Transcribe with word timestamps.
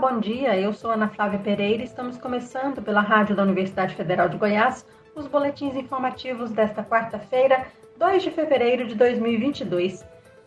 bom 0.00 0.18
dia. 0.18 0.58
Eu 0.58 0.72
sou 0.72 0.90
Ana 0.90 1.08
Flávia 1.08 1.38
Pereira 1.38 1.82
e 1.82 1.84
estamos 1.84 2.16
começando 2.16 2.80
pela 2.80 3.02
Rádio 3.02 3.36
da 3.36 3.42
Universidade 3.42 3.94
Federal 3.94 4.30
de 4.30 4.38
Goiás 4.38 4.86
os 5.14 5.26
boletins 5.26 5.76
informativos 5.76 6.50
desta 6.50 6.82
quarta-feira, 6.82 7.66
2 7.98 8.22
de 8.22 8.30
fevereiro 8.30 8.86
de 8.86 8.94
2022. 8.94 10.02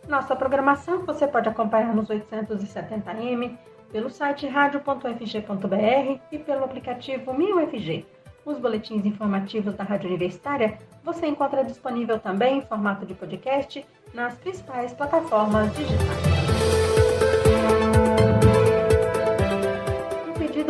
Nossa 0.08 0.34
programação 0.34 1.06
você 1.06 1.28
pode 1.28 1.48
acompanhar 1.48 1.94
nos 1.94 2.08
870m, 2.08 3.56
pelo 3.92 4.10
site 4.10 4.48
radio.fg.br 4.48 6.20
e 6.32 6.38
pelo 6.40 6.64
aplicativo 6.64 7.32
MinUFG. 7.32 8.04
Os 8.44 8.58
boletins 8.58 9.06
informativos 9.06 9.74
da 9.76 9.84
Rádio 9.84 10.08
Universitária 10.08 10.76
você 11.04 11.28
encontra 11.28 11.62
disponível 11.62 12.18
também 12.18 12.58
em 12.58 12.62
formato 12.62 13.06
de 13.06 13.14
podcast 13.14 13.86
nas 14.12 14.34
principais 14.34 14.92
plataformas 14.92 15.72
digitais. 15.76 16.93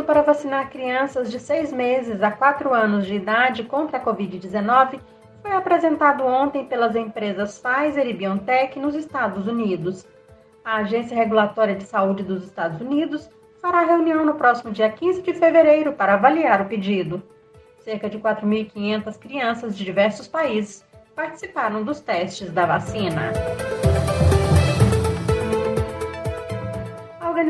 Para 0.04 0.22
vacinar 0.22 0.70
crianças 0.70 1.30
de 1.30 1.40
6 1.40 1.72
meses 1.72 2.22
a 2.22 2.30
4 2.30 2.72
anos 2.72 3.06
de 3.06 3.14
idade 3.14 3.64
contra 3.64 3.98
a 3.98 4.04
Covid-19 4.04 5.00
foi 5.42 5.52
apresentado 5.52 6.24
ontem 6.24 6.64
pelas 6.64 6.94
empresas 6.94 7.58
Pfizer 7.58 8.06
e 8.06 8.12
BioNTech 8.12 8.78
nos 8.78 8.94
Estados 8.94 9.46
Unidos. 9.46 10.06
A 10.64 10.76
Agência 10.76 11.16
Regulatória 11.16 11.74
de 11.74 11.84
Saúde 11.84 12.22
dos 12.22 12.44
Estados 12.44 12.80
Unidos 12.80 13.28
fará 13.60 13.82
reunião 13.82 14.24
no 14.24 14.34
próximo 14.34 14.72
dia 14.72 14.90
15 14.90 15.22
de 15.22 15.34
fevereiro 15.34 15.92
para 15.92 16.14
avaliar 16.14 16.62
o 16.62 16.66
pedido. 16.66 17.22
Cerca 17.78 18.08
de 18.08 18.18
4.500 18.18 19.18
crianças 19.18 19.76
de 19.76 19.84
diversos 19.84 20.28
países 20.28 20.84
participaram 21.14 21.82
dos 21.82 22.00
testes 22.00 22.50
da 22.50 22.66
vacina. 22.66 23.32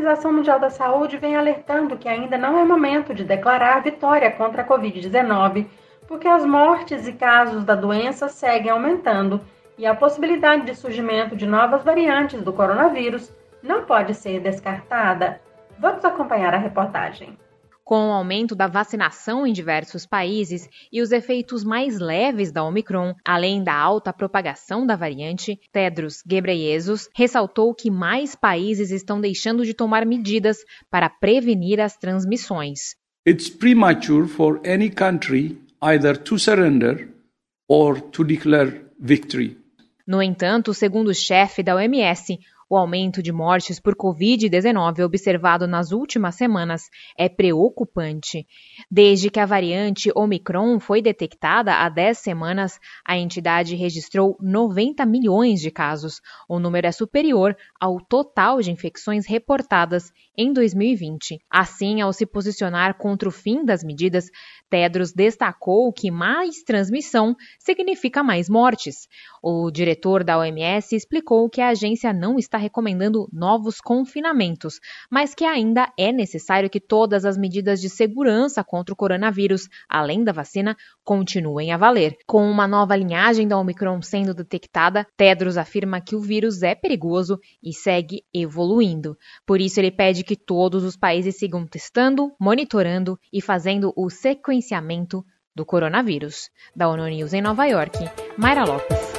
Organização 0.05 0.31
Mundial 0.31 0.59
da 0.59 0.69
Saúde 0.69 1.17
vem 1.17 1.35
alertando 1.35 1.97
que 1.97 2.07
ainda 2.07 2.37
não 2.37 2.59
é 2.59 2.63
momento 2.63 3.11
de 3.11 3.23
declarar 3.23 3.81
vitória 3.81 4.29
contra 4.29 4.61
a 4.61 4.67
Covid-19 4.67 5.65
porque 6.07 6.27
as 6.27 6.45
mortes 6.45 7.07
e 7.07 7.13
casos 7.13 7.63
da 7.63 7.73
doença 7.73 8.29
seguem 8.29 8.69
aumentando 8.69 9.41
e 9.75 9.83
a 9.83 9.95
possibilidade 9.95 10.63
de 10.63 10.75
surgimento 10.75 11.35
de 11.35 11.47
novas 11.47 11.83
variantes 11.83 12.43
do 12.43 12.53
coronavírus 12.53 13.33
não 13.63 13.83
pode 13.85 14.13
ser 14.13 14.39
descartada. 14.41 15.41
Vamos 15.79 16.05
acompanhar 16.05 16.53
a 16.53 16.59
reportagem. 16.59 17.35
Com 17.85 18.09
o 18.09 18.11
aumento 18.11 18.55
da 18.55 18.65
vacinação 18.65 19.45
em 19.45 19.53
diversos 19.53 20.07
países 20.07 20.67
e 20.91 21.03
os 21.03 21.11
efeitos 21.11 21.63
mais 21.63 21.99
leves 21.99 22.51
da 22.51 22.63
Omicron, 22.63 23.13
além 23.23 23.63
da 23.63 23.75
alta 23.75 24.11
propagação 24.11 24.87
da 24.87 24.95
variante, 24.95 25.59
Tedros 25.71 26.23
Ghebreyesus 26.25 27.07
ressaltou 27.13 27.75
que 27.75 27.91
mais 27.91 28.33
países 28.33 28.89
estão 28.89 29.21
deixando 29.21 29.63
de 29.63 29.75
tomar 29.75 30.03
medidas 30.03 30.57
para 30.89 31.11
prevenir 31.11 31.79
as 31.79 31.95
transmissões. 31.95 32.95
It's 33.23 33.51
premature 33.51 34.27
for 34.27 34.59
any 34.65 34.89
country 34.89 35.55
either 35.79 36.17
to 36.17 36.39
surrender 36.39 37.07
or 37.69 38.01
to 38.01 38.23
declare 38.23 38.83
victory. 38.99 39.59
No 40.07 40.23
entanto, 40.23 40.73
segundo 40.73 41.09
o 41.09 41.15
chefe 41.15 41.61
da 41.61 41.75
OMS, 41.75 42.39
o 42.69 42.75
aumento 42.75 43.21
de 43.21 43.31
mortes 43.31 43.79
por 43.79 43.95
Covid-19 43.95 45.03
observado 45.03 45.67
nas 45.67 45.91
últimas 45.91 46.35
semanas 46.35 46.89
é 47.17 47.29
preocupante. 47.29 48.47
Desde 48.89 49.29
que 49.29 49.39
a 49.39 49.45
variante 49.45 50.11
Omicron 50.15 50.79
foi 50.79 51.01
detectada 51.01 51.75
há 51.75 51.89
10 51.89 52.17
semanas, 52.17 52.79
a 53.05 53.17
entidade 53.17 53.75
registrou 53.75 54.35
90 54.41 55.05
milhões 55.05 55.59
de 55.61 55.69
casos. 55.69 56.21
O 56.49 56.59
número 56.59 56.87
é 56.87 56.91
superior 56.91 57.55
ao 57.79 57.99
total 57.99 58.61
de 58.61 58.71
infecções 58.71 59.27
reportadas 59.27 60.11
em 60.37 60.51
2020. 60.51 61.39
Assim, 61.49 62.01
ao 62.01 62.11
se 62.11 62.25
posicionar 62.25 62.97
contra 62.97 63.29
o 63.29 63.31
fim 63.31 63.63
das 63.63 63.83
medidas, 63.83 64.29
Tedros 64.69 65.13
destacou 65.13 65.93
que 65.93 66.11
mais 66.11 66.63
transmissão 66.63 67.35
significa 67.59 68.23
mais 68.23 68.49
mortes. 68.49 69.07
O 69.41 69.71
diretor 69.71 70.23
da 70.23 70.37
OMS 70.37 70.95
explicou 70.95 71.49
que 71.49 71.61
a 71.61 71.69
agência 71.69 72.11
não 72.11 72.37
está 72.37 72.57
recomendando 72.57 73.29
novos 73.31 73.79
confinamentos, 73.79 74.79
mas 75.09 75.33
que 75.33 75.45
ainda 75.45 75.91
é 75.97 76.11
necessário 76.11 76.69
que 76.69 76.79
todas 76.79 77.25
as 77.25 77.37
medidas 77.37 77.79
de 77.79 77.89
segurança 77.89 78.63
contra 78.63 78.93
o 78.93 78.97
coronavírus, 78.97 79.69
além 79.87 80.23
da 80.23 80.31
vacina, 80.31 80.75
continuem 81.03 81.71
a 81.71 81.77
valer. 81.77 82.17
Com 82.25 82.49
uma 82.49 82.67
nova 82.67 82.95
linhagem 82.95 83.47
da 83.47 83.57
Omicron 83.57 84.01
sendo 84.01 84.33
detectada, 84.33 85.05
Tedros 85.15 85.57
afirma 85.57 86.01
que 86.01 86.15
o 86.15 86.19
vírus 86.19 86.63
é 86.63 86.75
perigoso 86.75 87.39
e 87.63 87.71
segue 87.71 88.23
evoluindo. 88.33 89.15
Por 89.45 89.61
isso, 89.61 89.79
ele 89.79 89.91
pede 89.91 90.23
que 90.25 90.35
todos 90.35 90.83
os 90.83 90.97
países 90.97 91.37
sigam 91.37 91.65
testando, 91.65 92.33
monitorando 92.39 93.17
e 93.31 93.41
fazendo 93.41 93.93
o 93.95 94.09
sequenciamento 94.09 95.23
do 95.55 95.65
coronavírus. 95.65 96.49
Da 96.75 96.89
ONU 96.89 97.07
News 97.07 97.31
em 97.31 97.41
Nova 97.41 97.65
York, 97.65 97.97
Mayra 98.37 98.65
Lopes. 98.65 99.13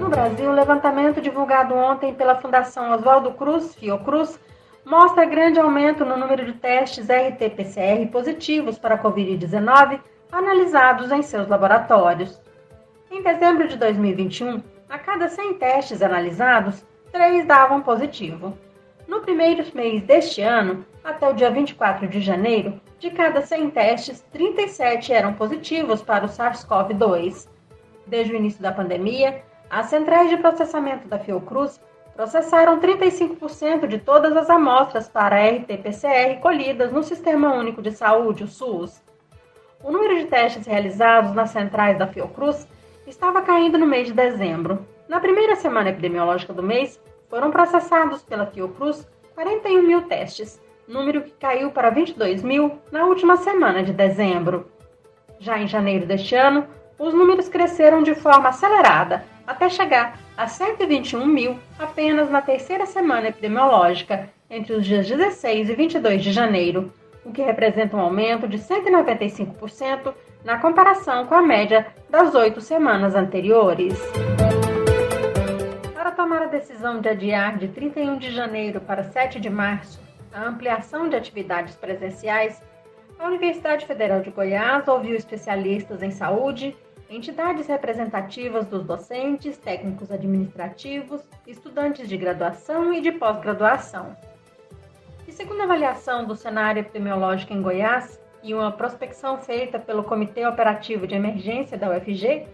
No 0.00 0.08
Brasil, 0.08 0.50
o 0.50 0.54
levantamento 0.54 1.20
divulgado 1.20 1.74
ontem 1.74 2.12
pela 2.14 2.40
Fundação 2.40 2.92
Oswaldo 2.92 3.32
Cruz, 3.32 3.74
Fiocruz, 3.76 4.40
mostra 4.84 5.24
grande 5.24 5.60
aumento 5.60 6.04
no 6.04 6.16
número 6.16 6.44
de 6.44 6.54
testes 6.54 7.08
RT-PCR 7.08 8.10
positivos 8.10 8.78
para 8.78 8.96
a 8.96 9.02
Covid-19 9.02 10.00
analisados 10.32 11.12
em 11.12 11.22
seus 11.22 11.46
laboratórios. 11.48 12.40
Em 13.10 13.22
dezembro 13.22 13.68
de 13.68 13.76
2021, 13.76 14.62
a 14.88 14.98
cada 14.98 15.28
100 15.28 15.54
testes 15.54 16.02
analisados, 16.02 16.84
3 17.12 17.46
davam 17.46 17.80
positivo. 17.80 18.56
No 19.06 19.20
primeiro 19.20 19.64
mês 19.74 20.02
deste 20.02 20.42
ano, 20.42 20.84
até 21.02 21.28
o 21.28 21.34
dia 21.34 21.50
24 21.50 22.08
de 22.08 22.20
janeiro, 22.20 22.80
de 22.98 23.10
cada 23.10 23.42
100 23.42 23.70
testes, 23.70 24.20
37 24.32 25.12
eram 25.12 25.34
positivos 25.34 26.02
para 26.02 26.24
o 26.24 26.28
SARS-CoV-2. 26.28 27.48
Desde 28.06 28.32
o 28.32 28.36
início 28.36 28.62
da 28.62 28.72
pandemia, 28.72 29.42
as 29.70 29.86
centrais 29.86 30.30
de 30.30 30.36
processamento 30.36 31.06
da 31.08 31.18
Fiocruz 31.18 31.80
processaram 32.14 32.80
35% 32.80 33.86
de 33.86 33.98
todas 33.98 34.36
as 34.36 34.48
amostras 34.48 35.08
para 35.08 35.36
RT-PCR 35.36 36.40
colhidas 36.40 36.92
no 36.92 37.02
Sistema 37.02 37.52
Único 37.52 37.82
de 37.82 37.90
Saúde, 37.90 38.44
o 38.44 38.48
SUS. 38.48 39.02
O 39.82 39.90
número 39.90 40.16
de 40.18 40.26
testes 40.26 40.66
realizados 40.66 41.34
nas 41.34 41.50
centrais 41.50 41.98
da 41.98 42.06
Fiocruz 42.06 42.66
estava 43.06 43.42
caindo 43.42 43.78
no 43.78 43.86
mês 43.86 44.08
de 44.08 44.12
dezembro. 44.12 44.86
Na 45.08 45.20
primeira 45.20 45.56
semana 45.56 45.90
epidemiológica 45.90 46.52
do 46.52 46.62
mês, 46.62 47.00
foram 47.28 47.50
processados 47.50 48.22
pela 48.22 48.46
Fiocruz 48.46 49.06
41 49.34 49.82
mil 49.82 50.02
testes, 50.02 50.60
número 50.86 51.22
que 51.22 51.32
caiu 51.32 51.70
para 51.70 51.90
22 51.90 52.42
mil 52.42 52.78
na 52.90 53.04
última 53.06 53.36
semana 53.36 53.82
de 53.82 53.92
dezembro. 53.92 54.70
Já 55.38 55.58
em 55.58 55.66
janeiro 55.66 56.06
deste 56.06 56.34
ano, 56.34 56.66
os 56.98 57.12
números 57.12 57.48
cresceram 57.48 58.02
de 58.02 58.14
forma 58.14 58.48
acelerada, 58.48 59.24
até 59.46 59.68
chegar 59.68 60.18
a 60.36 60.46
121 60.46 61.26
mil 61.26 61.58
apenas 61.78 62.30
na 62.30 62.40
terceira 62.40 62.86
semana 62.86 63.28
epidemiológica, 63.28 64.30
entre 64.48 64.74
os 64.74 64.86
dias 64.86 65.06
16 65.06 65.68
e 65.68 65.74
22 65.74 66.22
de 66.22 66.32
janeiro, 66.32 66.92
o 67.24 67.32
que 67.32 67.42
representa 67.42 67.96
um 67.96 68.00
aumento 68.00 68.46
de 68.46 68.58
195% 68.58 70.14
na 70.44 70.58
comparação 70.58 71.26
com 71.26 71.34
a 71.34 71.42
média 71.42 71.86
das 72.10 72.34
oito 72.34 72.60
semanas 72.60 73.14
anteriores. 73.14 73.98
Para 75.94 76.10
tomar 76.10 76.42
a 76.42 76.46
decisão 76.46 77.00
de 77.00 77.08
adiar 77.08 77.56
de 77.56 77.68
31 77.68 78.18
de 78.18 78.30
janeiro 78.30 78.80
para 78.80 79.02
7 79.02 79.40
de 79.40 79.48
março 79.48 79.98
a 80.32 80.46
ampliação 80.46 81.08
de 81.08 81.16
atividades 81.16 81.76
presenciais, 81.76 82.60
a 83.18 83.26
Universidade 83.26 83.86
Federal 83.86 84.20
de 84.20 84.30
Goiás 84.30 84.86
ouviu 84.88 85.14
especialistas 85.14 86.02
em 86.02 86.10
saúde 86.10 86.76
entidades 87.08 87.68
representativas 87.68 88.66
dos 88.66 88.82
docentes, 88.84 89.56
técnicos 89.56 90.10
administrativos, 90.10 91.22
estudantes 91.46 92.08
de 92.08 92.16
graduação 92.16 92.92
e 92.92 93.00
de 93.00 93.12
pós-graduação. 93.12 94.16
E 95.28 95.32
segundo 95.32 95.60
a 95.60 95.64
avaliação 95.64 96.24
do 96.24 96.34
cenário 96.34 96.80
epidemiológico 96.80 97.52
em 97.52 97.62
Goiás 97.62 98.18
e 98.44 98.52
uma 98.52 98.70
prospecção 98.70 99.38
feita 99.38 99.78
pelo 99.78 100.04
Comitê 100.04 100.46
Operativo 100.46 101.06
de 101.06 101.14
Emergência 101.14 101.78
da 101.78 101.88
UFG, 101.88 102.46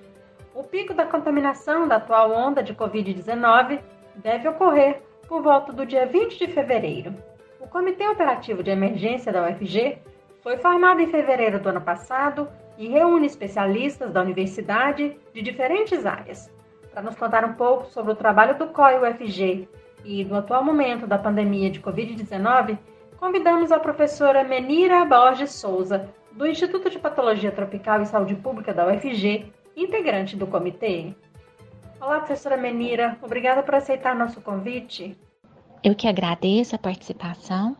o 0.54 0.62
pico 0.62 0.94
da 0.94 1.04
contaminação 1.04 1.88
da 1.88 1.96
atual 1.96 2.30
onda 2.30 2.62
de 2.62 2.72
Covid-19 2.72 3.80
deve 4.14 4.48
ocorrer 4.48 5.02
por 5.26 5.42
volta 5.42 5.72
do 5.72 5.84
dia 5.84 6.06
20 6.06 6.38
de 6.38 6.46
fevereiro. 6.46 7.12
O 7.58 7.66
Comitê 7.66 8.06
Operativo 8.06 8.62
de 8.62 8.70
Emergência 8.70 9.32
da 9.32 9.44
UFG 9.48 9.98
foi 10.42 10.56
formado 10.58 11.00
em 11.00 11.08
fevereiro 11.08 11.58
do 11.58 11.68
ano 11.68 11.80
passado 11.80 12.48
e 12.78 12.88
reúne 12.88 13.26
especialistas 13.26 14.12
da 14.12 14.22
universidade 14.22 15.16
de 15.34 15.42
diferentes 15.42 16.06
áreas. 16.06 16.48
Para 16.92 17.02
nos 17.02 17.16
contar 17.16 17.44
um 17.44 17.54
pouco 17.54 17.86
sobre 17.86 18.12
o 18.12 18.16
trabalho 18.16 18.56
do 18.56 18.68
COI-UFG 18.68 19.68
e 20.04 20.24
do 20.24 20.36
atual 20.36 20.64
momento 20.64 21.06
da 21.06 21.18
pandemia 21.18 21.68
de 21.68 21.80
Covid-19, 21.80 22.78
convidamos 23.20 23.70
a 23.70 23.78
professora 23.78 24.42
Menira 24.42 25.04
Borges 25.04 25.52
Souza, 25.52 26.08
do 26.32 26.46
Instituto 26.46 26.88
de 26.88 26.98
Patologia 26.98 27.52
Tropical 27.52 28.00
e 28.00 28.06
Saúde 28.06 28.34
Pública 28.34 28.72
da 28.72 28.86
UFG, 28.86 29.52
integrante 29.76 30.34
do 30.34 30.46
comitê. 30.46 31.14
Olá, 32.00 32.20
professora 32.20 32.56
Menira. 32.56 33.18
Obrigada 33.20 33.62
por 33.62 33.74
aceitar 33.74 34.16
nosso 34.16 34.40
convite. 34.40 35.18
Eu 35.84 35.94
que 35.94 36.08
agradeço 36.08 36.74
a 36.74 36.78
participação. 36.78 37.76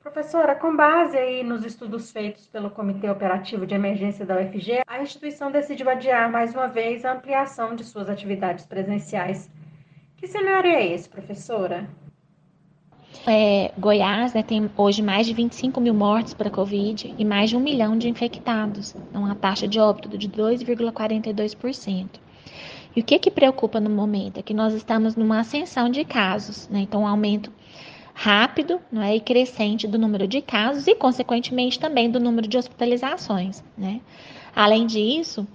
Professora, 0.00 0.54
com 0.54 0.76
base 0.76 1.16
aí 1.16 1.42
nos 1.42 1.64
estudos 1.64 2.12
feitos 2.12 2.46
pelo 2.46 2.68
Comitê 2.68 3.08
Operativo 3.08 3.66
de 3.66 3.74
Emergência 3.74 4.26
da 4.26 4.36
UFG, 4.36 4.82
a 4.86 5.00
instituição 5.00 5.50
decidiu 5.50 5.88
adiar 5.88 6.30
mais 6.30 6.54
uma 6.54 6.68
vez 6.68 7.06
a 7.06 7.14
ampliação 7.14 7.74
de 7.74 7.84
suas 7.84 8.10
atividades 8.10 8.66
presenciais. 8.66 9.50
Que 10.18 10.26
cenário 10.26 10.70
é 10.70 10.86
esse, 10.86 11.08
professora? 11.08 11.88
É, 13.26 13.72
Goiás 13.78 14.34
né, 14.34 14.42
tem 14.42 14.70
hoje 14.76 15.00
mais 15.02 15.26
de 15.26 15.32
25 15.32 15.80
mil 15.80 15.94
mortes 15.94 16.34
para 16.34 16.50
Covid 16.50 17.14
e 17.16 17.24
mais 17.24 17.48
de 17.48 17.56
um 17.56 17.60
milhão 17.60 17.96
de 17.96 18.08
infectados, 18.08 18.94
uma 19.14 19.34
taxa 19.34 19.66
de 19.66 19.80
óbito 19.80 20.18
de 20.18 20.28
2,42%. 20.28 22.06
E 22.94 23.00
o 23.00 23.04
que, 23.04 23.18
que 23.18 23.30
preocupa 23.30 23.80
no 23.80 23.90
momento 23.90 24.38
é 24.38 24.42
que 24.42 24.52
nós 24.52 24.74
estamos 24.74 25.16
numa 25.16 25.40
ascensão 25.40 25.88
de 25.88 26.04
casos, 26.04 26.68
né? 26.68 26.80
então 26.80 27.02
um 27.02 27.06
aumento 27.06 27.50
rápido 28.12 28.78
né, 28.92 29.16
e 29.16 29.20
crescente 29.20 29.88
do 29.88 29.98
número 29.98 30.28
de 30.28 30.40
casos 30.40 30.86
e, 30.86 30.94
consequentemente, 30.94 31.80
também 31.80 32.08
do 32.08 32.20
número 32.20 32.46
de 32.46 32.56
hospitalizações. 32.56 33.64
Né? 33.76 34.00
Além 34.54 34.86
disso, 34.86 35.46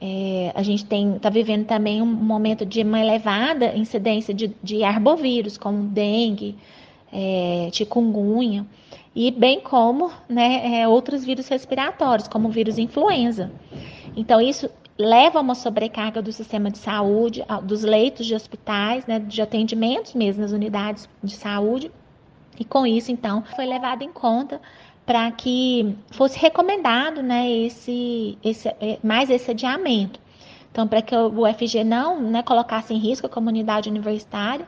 é, 0.00 0.52
a 0.54 0.62
gente 0.62 0.84
está 0.84 1.30
vivendo 1.30 1.66
também 1.66 2.00
um 2.00 2.06
momento 2.06 2.64
de 2.64 2.82
uma 2.82 3.00
elevada 3.00 3.74
incidência 3.74 4.32
de, 4.32 4.54
de 4.62 4.84
arbovírus, 4.84 5.58
como 5.58 5.88
dengue, 5.88 6.56
é, 7.14 7.70
chikungunya, 7.72 8.66
e 9.14 9.30
bem 9.30 9.60
como 9.60 10.10
né, 10.28 10.80
é, 10.80 10.88
outros 10.88 11.24
vírus 11.24 11.46
respiratórios, 11.46 12.26
como 12.26 12.48
o 12.48 12.50
vírus 12.50 12.78
influenza. 12.78 13.52
Então, 14.16 14.40
isso 14.40 14.68
leva 14.98 15.38
a 15.38 15.42
uma 15.42 15.54
sobrecarga 15.54 16.20
do 16.20 16.32
sistema 16.32 16.70
de 16.70 16.78
saúde, 16.78 17.44
dos 17.62 17.84
leitos 17.84 18.26
de 18.26 18.34
hospitais, 18.34 19.06
né, 19.06 19.20
de 19.20 19.40
atendimentos 19.40 20.14
mesmo 20.14 20.42
nas 20.42 20.52
unidades 20.52 21.08
de 21.22 21.34
saúde, 21.34 21.90
e 22.58 22.64
com 22.64 22.86
isso, 22.86 23.10
então, 23.10 23.42
foi 23.56 23.66
levado 23.66 24.02
em 24.02 24.12
conta 24.12 24.60
para 25.06 25.30
que 25.30 25.96
fosse 26.10 26.38
recomendado 26.38 27.22
né, 27.22 27.50
esse, 27.50 28.38
esse, 28.42 28.68
é, 28.68 28.98
mais 29.02 29.28
esse 29.30 29.50
adiamento. 29.50 30.20
Então, 30.70 30.88
para 30.88 31.02
que 31.02 31.14
o 31.14 31.42
UFG 31.42 31.84
não 31.84 32.20
né, 32.20 32.42
colocasse 32.42 32.92
em 32.94 32.98
risco 32.98 33.26
a 33.26 33.30
comunidade 33.30 33.88
universitária, 33.88 34.66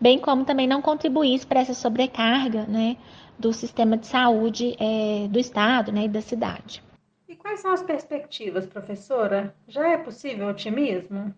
bem 0.00 0.18
como 0.18 0.44
também 0.44 0.66
não 0.66 0.80
contribuísse 0.80 1.46
para 1.46 1.60
essa 1.60 1.74
sobrecarga 1.74 2.64
né, 2.66 2.96
do 3.38 3.52
sistema 3.52 3.96
de 3.96 4.06
saúde 4.06 4.76
é, 4.78 5.28
do 5.28 5.38
Estado 5.38 5.92
né, 5.92 6.04
e 6.04 6.08
da 6.08 6.20
cidade. 6.20 6.82
E 7.28 7.36
quais 7.36 7.60
são 7.60 7.72
as 7.72 7.82
perspectivas, 7.82 8.66
professora? 8.66 9.54
Já 9.68 9.88
é 9.88 9.96
possível 9.98 10.48
otimismo? 10.48 11.34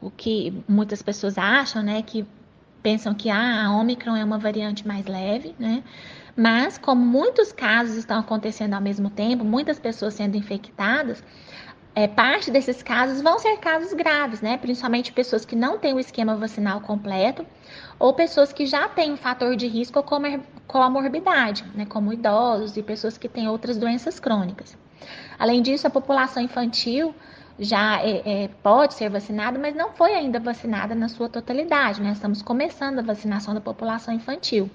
O 0.00 0.10
que 0.10 0.52
muitas 0.66 1.02
pessoas 1.02 1.36
acham, 1.36 1.82
né, 1.82 2.02
que 2.02 2.26
pensam 2.82 3.14
que 3.14 3.28
ah, 3.28 3.66
a 3.66 3.76
Omicron 3.76 4.16
é 4.16 4.24
uma 4.24 4.38
variante 4.38 4.86
mais 4.86 5.06
leve, 5.06 5.54
né? 5.58 5.84
Mas, 6.36 6.78
como 6.78 7.04
muitos 7.04 7.52
casos 7.52 7.96
estão 7.96 8.18
acontecendo 8.18 8.74
ao 8.74 8.80
mesmo 8.80 9.10
tempo, 9.10 9.44
muitas 9.44 9.78
pessoas 9.78 10.14
sendo 10.14 10.36
infectadas, 10.36 11.22
é, 11.94 12.06
parte 12.06 12.50
desses 12.50 12.82
casos 12.82 13.20
vão 13.20 13.38
ser 13.38 13.56
casos 13.58 13.92
graves, 13.92 14.40
né? 14.40 14.56
Principalmente 14.56 15.12
pessoas 15.12 15.44
que 15.44 15.56
não 15.56 15.78
têm 15.78 15.94
o 15.94 16.00
esquema 16.00 16.36
vacinal 16.36 16.80
completo 16.80 17.44
ou 17.98 18.14
pessoas 18.14 18.52
que 18.52 18.64
já 18.64 18.88
têm 18.88 19.12
um 19.12 19.16
fator 19.16 19.56
de 19.56 19.66
risco 19.66 20.02
como 20.02 20.26
comorbidade, 20.66 21.64
né? 21.74 21.84
Como 21.86 22.12
idosos 22.12 22.76
e 22.76 22.82
pessoas 22.82 23.18
que 23.18 23.28
têm 23.28 23.48
outras 23.48 23.76
doenças 23.76 24.20
crônicas. 24.20 24.76
Além 25.38 25.62
disso, 25.62 25.86
a 25.86 25.90
população 25.90 26.42
infantil 26.42 27.14
já 27.58 28.00
é, 28.00 28.44
é, 28.44 28.48
pode 28.62 28.94
ser 28.94 29.10
vacinada, 29.10 29.58
mas 29.58 29.74
não 29.74 29.92
foi 29.92 30.14
ainda 30.14 30.40
vacinada 30.40 30.94
na 30.94 31.08
sua 31.08 31.28
totalidade. 31.28 32.00
Né? 32.00 32.12
Estamos 32.12 32.40
começando 32.40 33.00
a 33.00 33.02
vacinação 33.02 33.52
da 33.52 33.60
população 33.60 34.14
infantil. 34.14 34.70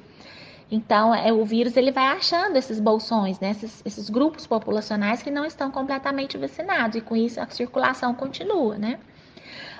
Então, 0.70 1.14
é, 1.14 1.32
o 1.32 1.46
vírus 1.46 1.78
ele 1.78 1.92
vai 1.92 2.08
achando 2.08 2.56
esses 2.56 2.80
bolsões, 2.80 3.40
né? 3.40 3.52
esses, 3.52 3.82
esses, 3.86 4.10
grupos 4.10 4.48
populacionais 4.48 5.22
que 5.22 5.30
não 5.30 5.46
estão 5.46 5.70
completamente 5.70 6.38
vacinados, 6.38 6.98
e 6.98 7.02
com 7.02 7.16
isso 7.16 7.40
a 7.40 7.48
circulação 7.48 8.14
continua. 8.14 8.78
Né? 8.78 9.00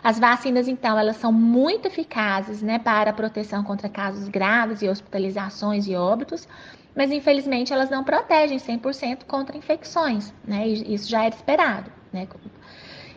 As 0.04 0.20
vacinas, 0.20 0.68
então, 0.68 0.98
elas 0.98 1.18
são 1.18 1.32
muito 1.32 1.88
eficazes 1.88 2.62
né, 2.62 2.78
para 2.78 3.10
a 3.10 3.14
proteção 3.14 3.64
contra 3.64 3.90
casos 3.90 4.30
graves 4.30 4.84
e 4.84 4.88
hospitalizações 4.88 5.88
e 5.88 5.96
óbitos, 5.96 6.48
mas 6.96 7.12
infelizmente 7.12 7.74
elas 7.74 7.90
não 7.90 8.04
protegem 8.04 8.58
100% 8.58 9.26
contra 9.26 9.58
infecções, 9.58 10.34
né? 10.48 10.66
Isso 10.66 11.10
já 11.10 11.26
era 11.26 11.36
esperado, 11.36 11.92
né? 12.14 12.26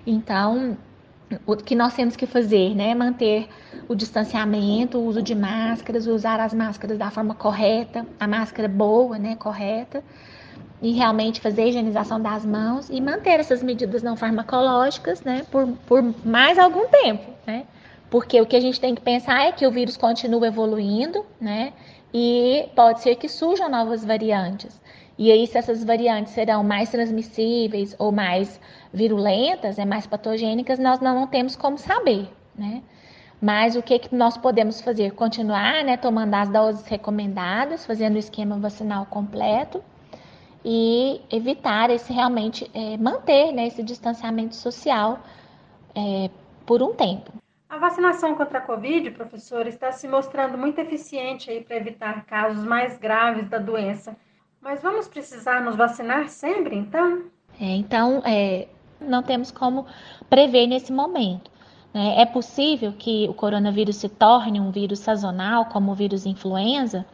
Então, 0.04 0.76
o 1.46 1.56
que 1.56 1.75
nós 1.75 1.94
temos 1.94 2.16
que 2.16 2.26
fazer, 2.26 2.75
né? 2.75 2.94
Manter 2.94 3.48
o 3.88 3.94
distanciamento, 3.94 4.98
o 4.98 5.06
uso 5.06 5.22
de 5.22 5.34
máscaras, 5.34 6.06
usar 6.06 6.40
as 6.40 6.54
máscaras 6.54 6.96
da 6.98 7.10
forma 7.10 7.34
correta, 7.34 8.06
a 8.19 8.26
máscara 8.26 8.69
boa, 8.69 9.19
né? 9.19 9.36
Correta. 9.36 10.02
E 10.80 10.92
realmente 10.92 11.40
fazer 11.40 11.62
a 11.62 11.66
higienização 11.66 12.20
das 12.20 12.46
mãos 12.46 12.88
e 12.88 13.00
manter 13.00 13.40
essas 13.40 13.62
medidas 13.62 14.02
não 14.02 14.16
farmacológicas, 14.16 15.22
né? 15.22 15.44
Por, 15.50 15.66
por 15.86 16.02
mais 16.25 16.58
algum 16.58 16.86
tempo, 16.88 17.30
né? 17.46 17.64
Porque 18.10 18.40
o 18.40 18.46
que 18.46 18.56
a 18.56 18.60
gente 18.60 18.80
tem 18.80 18.94
que 18.94 19.02
pensar 19.02 19.42
é 19.42 19.52
que 19.52 19.66
o 19.66 19.70
vírus 19.70 19.96
continua 19.96 20.46
evoluindo, 20.46 21.26
né? 21.40 21.72
E 22.14 22.69
pode 22.75 23.02
ser 23.02 23.16
que 23.16 23.28
surjam 23.28 23.69
novas 23.69 24.04
variantes. 24.04 24.80
E 25.18 25.32
aí, 25.32 25.46
se 25.48 25.58
essas 25.58 25.82
variantes 25.82 26.32
serão 26.32 26.62
mais 26.62 26.90
transmissíveis 26.90 27.94
ou 27.98 28.12
mais 28.12 28.60
virulentas, 28.92 29.76
né, 29.76 29.84
mais 29.84 30.06
patogênicas, 30.06 30.78
nós 30.78 31.00
não 31.00 31.26
temos 31.26 31.56
como 31.56 31.76
saber, 31.76 32.28
né? 32.54 32.82
Mas 33.40 33.76
o 33.76 33.82
que, 33.82 33.98
que 33.98 34.14
nós 34.14 34.36
podemos 34.36 34.80
fazer? 34.80 35.12
Continuar 35.12 35.84
né, 35.84 35.96
tomando 35.96 36.34
as 36.34 36.48
doses 36.48 36.86
recomendadas, 36.86 37.86
fazendo 37.86 38.16
o 38.16 38.18
esquema 38.18 38.58
vacinal 38.58 39.06
completo 39.06 39.82
e 40.64 41.20
evitar 41.30 41.90
esse 41.90 42.12
realmente, 42.12 42.68
é, 42.74 42.96
manter 42.96 43.52
né, 43.52 43.66
esse 43.66 43.82
distanciamento 43.82 44.56
social 44.56 45.20
é, 45.94 46.30
por 46.66 46.82
um 46.82 46.94
tempo. 46.94 47.32
A 47.68 47.78
vacinação 47.78 48.34
contra 48.34 48.58
a 48.58 48.62
Covid, 48.62 49.10
professor, 49.12 49.66
está 49.66 49.92
se 49.92 50.08
mostrando 50.08 50.58
muito 50.58 50.80
eficiente 50.80 51.64
para 51.66 51.76
evitar 51.76 52.24
casos 52.24 52.64
mais 52.64 52.98
graves 52.98 53.48
da 53.48 53.58
doença. 53.58 54.16
Mas 54.68 54.82
vamos 54.82 55.08
precisar 55.08 55.62
nos 55.62 55.76
vacinar 55.76 56.28
sempre, 56.28 56.76
então? 56.76 57.22
É, 57.58 57.74
então, 57.74 58.20
é, 58.22 58.68
não 59.00 59.22
temos 59.22 59.50
como 59.50 59.86
prever 60.28 60.66
nesse 60.66 60.92
momento. 60.92 61.50
Né? 61.94 62.20
É 62.20 62.26
possível 62.26 62.92
que 62.92 63.26
o 63.30 63.32
coronavírus 63.32 63.96
se 63.96 64.10
torne 64.10 64.60
um 64.60 64.70
vírus 64.70 64.98
sazonal, 64.98 65.64
como 65.64 65.92
o 65.92 65.94
vírus 65.94 66.26
influenza? 66.26 67.06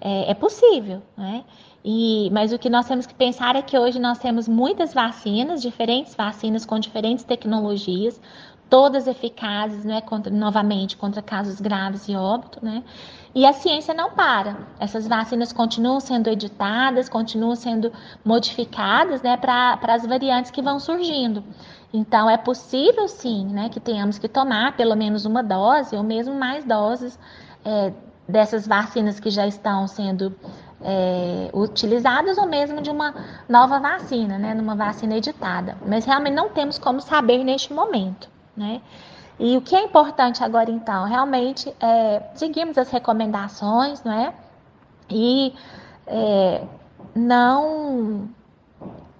É, 0.00 0.30
é 0.30 0.34
possível, 0.34 1.02
né? 1.18 1.44
E, 1.84 2.30
mas 2.32 2.50
o 2.50 2.58
que 2.58 2.70
nós 2.70 2.88
temos 2.88 3.04
que 3.04 3.14
pensar 3.14 3.56
é 3.56 3.62
que 3.62 3.78
hoje 3.78 3.98
nós 4.00 4.18
temos 4.18 4.48
muitas 4.48 4.94
vacinas, 4.94 5.60
diferentes 5.60 6.14
vacinas 6.14 6.64
com 6.64 6.78
diferentes 6.78 7.24
tecnologias, 7.24 8.18
todas 8.68 9.06
eficazes, 9.06 9.84
né, 9.84 10.00
contra, 10.00 10.32
novamente, 10.32 10.96
contra 10.96 11.22
casos 11.22 11.60
graves 11.60 12.08
e 12.08 12.16
óbito, 12.16 12.64
né? 12.64 12.82
E 13.34 13.44
a 13.44 13.52
ciência 13.52 13.94
não 13.94 14.10
para. 14.12 14.56
Essas 14.80 15.06
vacinas 15.06 15.52
continuam 15.52 16.00
sendo 16.00 16.28
editadas, 16.28 17.08
continuam 17.08 17.54
sendo 17.54 17.92
modificadas, 18.24 19.22
né, 19.22 19.36
para 19.36 19.78
as 19.82 20.06
variantes 20.06 20.50
que 20.50 20.62
vão 20.62 20.80
surgindo. 20.80 21.44
Então, 21.92 22.28
é 22.28 22.36
possível, 22.36 23.06
sim, 23.06 23.46
né, 23.46 23.68
que 23.68 23.78
tenhamos 23.78 24.18
que 24.18 24.28
tomar 24.28 24.76
pelo 24.76 24.96
menos 24.96 25.24
uma 25.24 25.42
dose 25.42 25.94
ou 25.94 26.02
mesmo 26.02 26.34
mais 26.34 26.64
doses 26.64 27.18
é, 27.64 27.92
dessas 28.28 28.66
vacinas 28.66 29.20
que 29.20 29.30
já 29.30 29.46
estão 29.46 29.86
sendo 29.86 30.34
é, 30.80 31.50
utilizadas 31.54 32.36
ou 32.38 32.46
mesmo 32.46 32.80
de 32.80 32.90
uma 32.90 33.14
nova 33.48 33.78
vacina, 33.78 34.38
né, 34.38 34.54
numa 34.54 34.74
vacina 34.74 35.16
editada. 35.16 35.76
Mas 35.86 36.04
realmente 36.04 36.34
não 36.34 36.48
temos 36.48 36.78
como 36.78 37.00
saber 37.00 37.44
neste 37.44 37.72
momento 37.72 38.35
né? 38.56 38.80
E 39.38 39.56
o 39.56 39.60
que 39.60 39.76
é 39.76 39.82
importante 39.82 40.42
agora, 40.42 40.70
então, 40.70 41.04
realmente 41.04 41.74
é 41.80 42.22
seguirmos 42.34 42.78
as 42.78 42.90
recomendações, 42.90 44.02
não 44.02 44.12
é? 44.12 44.32
E 45.10 45.54
é, 46.06 46.62
não 47.14 48.28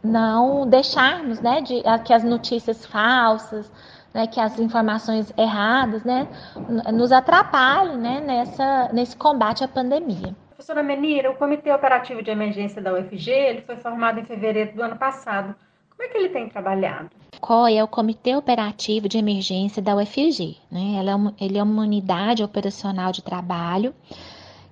não 0.02 0.69
deixarmos, 0.69 1.40
né, 1.40 1.61
de 1.61 1.83
que 2.05 2.12
as 2.12 2.23
notícias 2.23 2.87
falsas, 2.87 3.71
né, 4.14 4.26
que 4.26 4.38
as 4.40 4.57
informações 4.59 5.33
erradas, 5.37 6.05
né, 6.05 6.28
nos 6.95 7.11
atrapalhem, 7.11 7.97
né, 7.97 8.21
nessa 8.21 8.88
nesse 8.93 9.16
combate 9.16 9.64
à 9.64 9.69
pandemia. 9.69 10.35
Professora 10.50 10.83
Menira, 10.83 11.31
o 11.31 11.37
Comitê 11.37 11.73
Operativo 11.73 12.23
de 12.23 12.31
Emergência 12.31 12.81
da 12.81 12.95
UFG, 12.95 13.31
ele 13.31 13.62
foi 13.62 13.76
formado 13.76 14.21
em 14.21 14.25
fevereiro 14.25 14.75
do 14.75 14.83
ano 14.83 14.97
passado. 14.97 15.55
Como 15.90 16.09
é 16.09 16.09
que 16.09 16.19
ele 16.19 16.28
tem 16.28 16.49
trabalhado? 16.49 17.11
COI 17.40 17.76
é 17.76 17.85
o 17.85 17.88
Comitê 17.88 18.37
Operativo 18.37 19.09
de 19.09 19.19
Emergência 19.19 19.83
da 19.83 19.97
UFG. 19.97 20.57
Né? 20.71 20.97
Ela 20.99 21.11
é 21.11 21.14
uma, 21.14 21.35
ele 21.40 21.59
é 21.59 21.62
uma 21.62 21.83
unidade 21.83 22.43
operacional 22.43 23.12
de 23.12 23.23
trabalho 23.23 23.95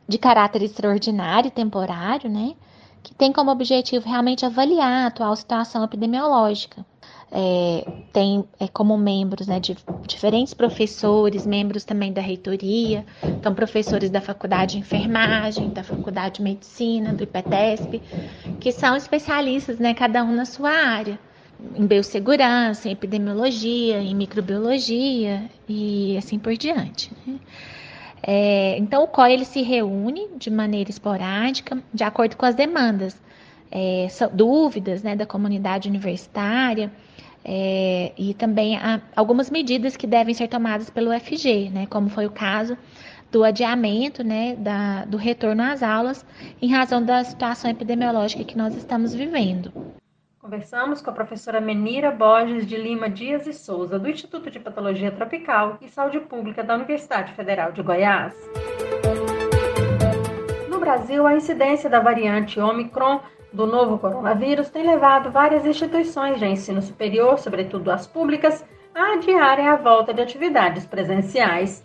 de 0.06 0.18
caráter 0.18 0.62
extraordinário 0.62 1.48
e 1.48 1.50
temporário, 1.50 2.28
né? 2.28 2.54
que 3.02 3.14
tem 3.14 3.32
como 3.32 3.50
objetivo 3.50 4.08
realmente 4.08 4.46
avaliar 4.46 5.04
a 5.04 5.06
atual 5.06 5.36
situação 5.36 5.84
epidemiológica. 5.84 6.84
é, 7.30 7.84
tem 8.12 8.44
é, 8.60 8.68
como 8.68 8.96
membros 8.96 9.48
né, 9.48 9.58
de 9.58 9.76
diferentes 10.06 10.54
professores, 10.54 11.44
membros 11.44 11.84
também 11.84 12.12
da 12.12 12.20
reitoria, 12.20 13.04
então 13.24 13.52
professores 13.52 14.08
da 14.08 14.20
faculdade 14.20 14.74
de 14.74 14.78
enfermagem, 14.78 15.68
da 15.70 15.82
faculdade 15.82 16.36
de 16.36 16.42
medicina, 16.42 17.12
do 17.12 17.24
IPETESP, 17.24 18.00
que 18.60 18.70
são 18.70 18.94
especialistas, 18.96 19.80
né, 19.80 19.92
cada 19.94 20.22
um 20.22 20.32
na 20.32 20.44
sua 20.44 20.70
área, 20.70 21.18
em 21.74 21.86
biossegurança, 21.86 22.88
em 22.88 22.92
epidemiologia, 22.92 24.00
em 24.00 24.14
microbiologia 24.14 25.48
e 25.68 26.16
assim 26.16 26.38
por 26.38 26.56
diante. 26.56 27.10
Né? 27.26 27.38
É, 28.22 28.78
então 28.78 29.04
o 29.04 29.08
COI 29.08 29.34
ele 29.34 29.44
se 29.44 29.62
reúne 29.62 30.28
de 30.36 30.50
maneira 30.50 30.90
esporádica, 30.90 31.82
de 31.92 32.04
acordo 32.04 32.36
com 32.36 32.46
as 32.46 32.54
demandas, 32.54 33.20
é, 33.70 34.06
dúvidas 34.32 35.02
né, 35.02 35.14
da 35.14 35.26
comunidade 35.26 35.88
universitária 35.88 36.90
é, 37.44 38.12
e 38.16 38.32
também 38.32 38.78
algumas 39.14 39.50
medidas 39.50 39.96
que 39.96 40.06
devem 40.06 40.32
ser 40.32 40.48
tomadas 40.48 40.88
pelo 40.88 41.12
FG, 41.18 41.70
né, 41.70 41.86
como 41.86 42.08
foi 42.08 42.24
o 42.24 42.30
caso 42.30 42.78
do 43.30 43.44
adiamento 43.44 44.22
né, 44.22 44.54
da, 44.56 45.04
do 45.04 45.16
retorno 45.16 45.62
às 45.62 45.82
aulas 45.82 46.24
em 46.62 46.70
razão 46.70 47.04
da 47.04 47.22
situação 47.24 47.70
epidemiológica 47.70 48.44
que 48.44 48.56
nós 48.56 48.74
estamos 48.76 49.12
vivendo. 49.12 49.72
Conversamos 50.44 51.00
com 51.00 51.08
a 51.08 51.14
professora 51.14 51.58
Menira 51.58 52.10
Borges 52.10 52.66
de 52.66 52.76
Lima 52.76 53.08
Dias 53.08 53.46
e 53.46 53.54
Souza, 53.54 53.98
do 53.98 54.10
Instituto 54.10 54.50
de 54.50 54.60
Patologia 54.60 55.10
Tropical 55.10 55.78
e 55.80 55.88
Saúde 55.88 56.20
Pública 56.20 56.62
da 56.62 56.74
Universidade 56.74 57.32
Federal 57.32 57.72
de 57.72 57.80
Goiás. 57.80 58.34
No 60.68 60.78
Brasil, 60.78 61.26
a 61.26 61.34
incidência 61.34 61.88
da 61.88 61.98
variante 61.98 62.60
Omicron 62.60 63.20
do 63.54 63.66
novo 63.66 63.96
coronavírus 63.96 64.68
tem 64.68 64.86
levado 64.86 65.30
várias 65.30 65.64
instituições 65.64 66.38
de 66.38 66.44
ensino 66.44 66.82
superior, 66.82 67.38
sobretudo 67.38 67.90
as 67.90 68.06
públicas, 68.06 68.62
a 68.94 69.14
adiarem 69.14 69.66
a 69.66 69.76
volta 69.76 70.12
de 70.12 70.20
atividades 70.20 70.84
presenciais. 70.84 71.82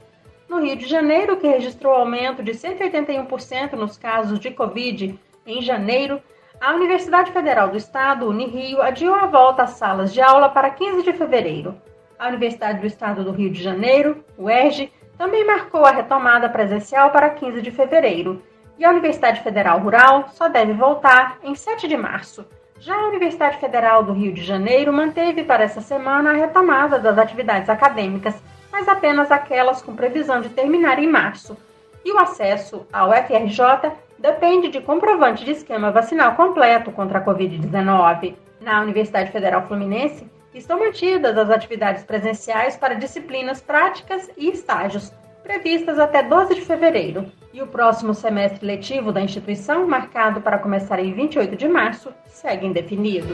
No 0.49 0.59
Rio 0.59 0.75
de 0.75 0.85
Janeiro, 0.85 1.37
que 1.37 1.47
registrou 1.47 1.93
aumento 1.93 2.43
de 2.43 2.51
181% 2.51 3.71
nos 3.77 3.97
casos 3.97 4.37
de 4.37 4.51
Covid 4.51 5.17
em 5.47 5.61
janeiro, 5.61 6.21
a 6.61 6.73
Universidade 6.73 7.31
Federal 7.31 7.69
do 7.69 7.77
Estado, 7.77 8.27
Unirio, 8.27 8.81
adiou 8.81 9.15
a 9.15 9.25
volta 9.25 9.63
às 9.63 9.71
salas 9.71 10.13
de 10.13 10.21
aula 10.21 10.49
para 10.49 10.69
15 10.69 11.03
de 11.03 11.13
fevereiro. 11.13 11.75
A 12.17 12.27
Universidade 12.27 12.79
do 12.79 12.87
Estado 12.87 13.23
do 13.23 13.31
Rio 13.31 13.49
de 13.49 13.63
Janeiro, 13.63 14.23
UERJ, 14.37 14.91
também 15.17 15.45
marcou 15.45 15.85
a 15.85 15.91
retomada 15.91 16.49
presencial 16.49 17.11
para 17.11 17.29
15 17.29 17.61
de 17.61 17.71
fevereiro 17.71 18.43
e 18.77 18.83
a 18.83 18.89
Universidade 18.89 19.41
Federal 19.41 19.79
Rural 19.79 20.29
só 20.33 20.49
deve 20.49 20.73
voltar 20.73 21.39
em 21.43 21.55
7 21.55 21.87
de 21.87 21.95
março. 21.95 22.45
Já 22.77 22.95
a 22.95 23.07
Universidade 23.07 23.57
Federal 23.57 24.03
do 24.03 24.13
Rio 24.13 24.33
de 24.33 24.43
Janeiro 24.43 24.91
manteve 24.91 25.43
para 25.43 25.63
essa 25.63 25.81
semana 25.81 26.31
a 26.31 26.33
retomada 26.33 26.99
das 26.99 27.17
atividades 27.17 27.69
acadêmicas, 27.69 28.35
mas 28.71 28.87
apenas 28.87 29.31
aquelas 29.31 29.81
com 29.81 29.95
previsão 29.95 30.41
de 30.41 30.49
terminar 30.49 30.99
em 30.99 31.07
março. 31.07 31.57
E 32.03 32.13
o 32.13 32.19
acesso 32.19 32.85
ao 32.91 33.11
FRJ 33.11 33.91
depende 34.19 34.69
de 34.69 34.81
comprovante 34.81 35.45
de 35.45 35.51
esquema 35.51 35.91
vacinal 35.91 36.35
completo 36.35 36.91
contra 36.91 37.19
a 37.19 37.25
Covid-19. 37.25 38.35
Na 38.61 38.81
Universidade 38.81 39.31
Federal 39.31 39.65
Fluminense, 39.67 40.29
estão 40.53 40.79
mantidas 40.79 41.38
as 41.38 41.49
atividades 41.49 42.03
presenciais 42.03 42.75
para 42.75 42.95
disciplinas 42.95 43.61
práticas 43.61 44.29
e 44.38 44.49
estágios, 44.49 45.13
previstas 45.41 45.97
até 45.97 46.21
12 46.21 46.55
de 46.55 46.61
fevereiro 46.61 47.31
e 47.53 47.61
o 47.61 47.67
próximo 47.67 48.13
semestre 48.13 48.65
letivo 48.65 49.11
da 49.11 49.21
instituição, 49.21 49.88
marcado 49.88 50.41
para 50.41 50.59
começar 50.59 50.99
em 50.99 51.13
28 51.13 51.55
de 51.55 51.67
março, 51.67 52.13
segue 52.25 52.67
indefinido. 52.67 53.33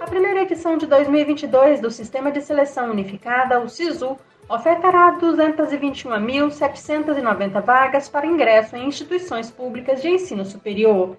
A 0.00 0.06
primeira 0.06 0.42
edição 0.42 0.78
de 0.78 0.86
2022 0.86 1.80
do 1.80 1.90
Sistema 1.90 2.30
de 2.30 2.40
Seleção 2.40 2.90
Unificada, 2.90 3.60
o 3.60 3.68
SISU, 3.68 4.16
ofertará 4.52 5.18
221.790 5.18 7.62
vagas 7.62 8.10
para 8.10 8.26
ingresso 8.26 8.76
em 8.76 8.86
instituições 8.86 9.50
públicas 9.50 10.02
de 10.02 10.10
ensino 10.10 10.44
superior. 10.44 11.16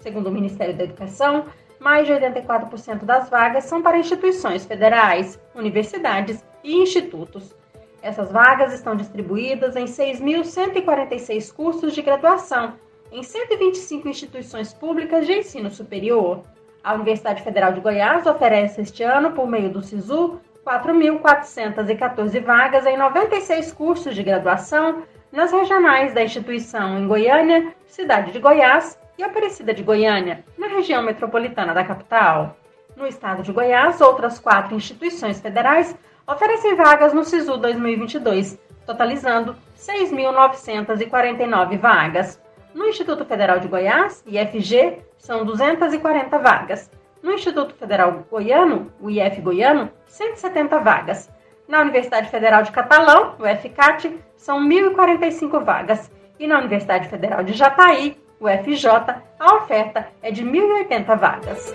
Segundo 0.00 0.26
o 0.26 0.32
Ministério 0.32 0.76
da 0.76 0.84
Educação, 0.84 1.46
mais 1.80 2.06
de 2.06 2.12
84% 2.12 3.04
das 3.04 3.30
vagas 3.30 3.64
são 3.64 3.80
para 3.80 3.96
instituições 3.96 4.66
federais, 4.66 5.40
universidades 5.54 6.44
e 6.62 6.76
institutos. 6.76 7.56
Essas 8.02 8.30
vagas 8.30 8.74
estão 8.74 8.94
distribuídas 8.94 9.76
em 9.76 9.86
6.146 9.86 11.54
cursos 11.54 11.94
de 11.94 12.02
graduação 12.02 12.74
em 13.10 13.22
125 13.22 14.06
instituições 14.08 14.74
públicas 14.74 15.26
de 15.26 15.32
ensino 15.32 15.70
superior. 15.70 16.44
A 16.82 16.92
Universidade 16.92 17.42
Federal 17.42 17.72
de 17.72 17.80
Goiás 17.80 18.26
oferece 18.26 18.82
este 18.82 19.02
ano, 19.02 19.32
por 19.32 19.48
meio 19.48 19.70
do 19.70 19.82
SISU, 19.82 20.38
4.414 20.64 22.42
vagas 22.42 22.86
em 22.86 22.96
96 22.96 23.72
cursos 23.72 24.14
de 24.14 24.22
graduação 24.22 25.02
nas 25.30 25.52
regionais 25.52 26.14
da 26.14 26.22
instituição 26.22 26.98
em 26.98 27.06
Goiânia, 27.06 27.74
Cidade 27.86 28.32
de 28.32 28.38
Goiás 28.38 28.98
e 29.18 29.22
Aparecida 29.22 29.74
de 29.74 29.82
Goiânia, 29.82 30.44
na 30.56 30.68
região 30.68 31.02
metropolitana 31.02 31.74
da 31.74 31.84
capital. 31.84 32.56
No 32.96 33.06
estado 33.06 33.42
de 33.42 33.52
Goiás, 33.52 34.00
outras 34.00 34.38
quatro 34.38 34.74
instituições 34.74 35.40
federais 35.40 35.94
oferecem 36.26 36.74
vagas 36.74 37.12
no 37.12 37.24
SISU 37.24 37.58
2022, 37.58 38.58
totalizando 38.86 39.54
6.949 39.76 41.78
vagas. 41.78 42.40
No 42.72 42.86
Instituto 42.86 43.24
Federal 43.24 43.60
de 43.60 43.68
Goiás, 43.68 44.24
IFG, 44.26 44.98
são 45.18 45.44
240 45.44 46.38
vagas. 46.38 46.90
No 47.24 47.32
Instituto 47.32 47.74
Federal 47.76 48.26
Goiano, 48.30 48.92
o 49.00 49.08
IF 49.08 49.40
Goiano, 49.40 49.90
170 50.04 50.78
vagas. 50.80 51.32
Na 51.66 51.80
Universidade 51.80 52.28
Federal 52.28 52.62
de 52.62 52.70
Catalão, 52.70 53.34
o 53.38 53.46
FCAT, 53.46 54.14
são 54.36 54.60
1.045 54.60 55.64
vagas. 55.64 56.12
E 56.38 56.46
na 56.46 56.58
Universidade 56.58 57.08
Federal 57.08 57.42
de 57.42 57.54
Jataí, 57.54 58.18
o 58.38 58.46
FJ, 58.46 59.22
a 59.40 59.54
oferta 59.54 60.06
é 60.20 60.30
de 60.30 60.44
1.080 60.44 61.16
vagas. 61.16 61.74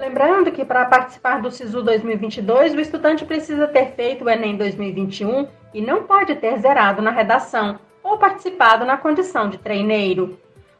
Lembrando 0.00 0.50
que 0.50 0.64
para 0.64 0.86
participar 0.86 1.40
do 1.40 1.52
SISU 1.52 1.84
2022, 1.84 2.74
o 2.74 2.80
estudante 2.80 3.24
precisa 3.24 3.68
ter 3.68 3.92
feito 3.92 4.24
o 4.24 4.28
Enem 4.28 4.56
2021 4.56 5.46
e 5.72 5.80
não 5.80 6.02
pode 6.02 6.34
ter 6.34 6.58
zerado 6.58 7.00
na 7.00 7.12
redação 7.12 7.78
ou 8.02 8.18
participado 8.18 8.84
na 8.84 8.96
condição 8.96 9.48
de 9.48 9.56
treineiro. 9.56 10.36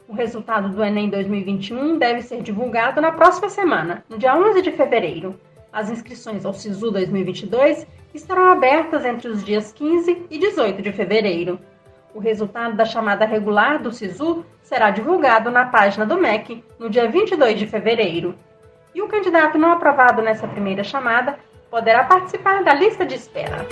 O 0.07 0.13
resultado 0.13 0.69
do 0.69 0.85
Enem 0.85 1.09
2021 1.09 1.97
deve 1.99 2.21
ser 2.21 2.43
divulgado 2.43 3.01
na 3.01 3.11
próxima 3.11 3.49
semana, 3.49 4.05
no 4.09 4.19
dia 4.19 4.37
11 4.37 4.61
de 4.61 4.71
fevereiro. 4.71 5.39
As 5.73 5.91
inscrições 5.91 6.45
ao 6.45 6.53
SISU 6.53 6.91
2022 6.91 7.87
estarão 8.13 8.53
abertas 8.53 9.05
entre 9.05 9.29
os 9.29 9.43
dias 9.43 9.73
15 9.73 10.27
e 10.31 10.39
18 10.39 10.83
de 10.83 10.93
fevereiro. 10.93 11.59
O 12.15 12.21
resultado 12.21 12.77
da 12.77 12.85
chamada 12.85 13.25
regular 13.25 13.83
do 13.83 13.91
SISU 13.91 14.45
será 14.63 14.91
divulgado 14.91 15.51
na 15.51 15.65
página 15.65 16.05
do 16.05 16.19
MEC 16.19 16.63
no 16.79 16.91
dia 16.91 17.09
22 17.09 17.59
de 17.59 17.67
fevereiro 17.67 18.35
e 18.95 19.03
o 19.03 19.09
candidato 19.09 19.59
não 19.59 19.73
aprovado 19.73 20.23
nessa 20.23 20.47
primeira 20.47 20.85
chamada 20.85 21.39
poderá 21.71 22.05
participar 22.05 22.63
da 22.63 22.73
lista 22.73 23.05
de 23.05 23.17
espera. 23.17 23.67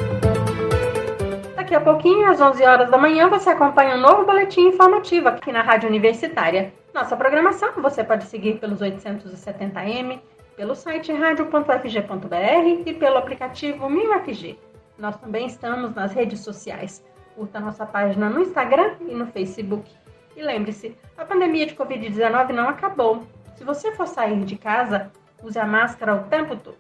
Daqui 1.73 1.89
a 1.89 1.93
pouquinho, 1.93 2.31
às 2.31 2.39
11 2.39 2.63
horas 2.65 2.91
da 2.91 2.99
manhã, 2.99 3.31
você 3.31 3.49
acompanha 3.49 3.97
um 3.97 4.01
novo 4.01 4.27
boletim 4.27 4.69
informativo 4.69 5.29
aqui 5.29 5.51
na 5.51 5.63
Rádio 5.63 5.89
Universitária. 5.89 6.71
Nossa 6.93 7.17
programação 7.17 7.73
você 7.79 8.05
pode 8.05 8.25
seguir 8.25 8.59
pelos 8.59 8.83
870m, 8.83 10.21
pelo 10.55 10.75
site 10.75 11.11
radio.fg.br 11.15 12.83
e 12.85 12.93
pelo 12.93 13.17
aplicativo 13.17 13.89
MinUFG. 13.89 14.59
Nós 14.99 15.17
também 15.17 15.47
estamos 15.47 15.95
nas 15.95 16.13
redes 16.13 16.41
sociais. 16.41 17.03
Curta 17.35 17.59
nossa 17.59 17.87
página 17.87 18.29
no 18.29 18.43
Instagram 18.43 18.97
e 19.01 19.15
no 19.15 19.27
Facebook. 19.29 19.91
E 20.37 20.43
lembre-se, 20.43 20.95
a 21.17 21.25
pandemia 21.25 21.65
de 21.65 21.75
Covid-19 21.75 22.51
não 22.51 22.69
acabou. 22.69 23.23
Se 23.57 23.65
você 23.65 23.93
for 23.93 24.07
sair 24.07 24.45
de 24.45 24.59
casa, 24.59 25.11
use 25.43 25.59
a 25.59 25.65
máscara 25.65 26.17
o 26.17 26.25
tempo 26.25 26.55
todo. 26.55 26.77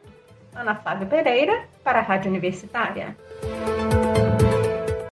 Ana 0.55 0.75
Flávia 0.75 1.07
Pereira, 1.07 1.65
para 1.83 2.01
a 2.01 2.03
Rádio 2.03 2.31
Universitária. 2.31 3.17